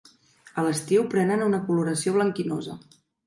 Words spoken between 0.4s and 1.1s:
A l'estiu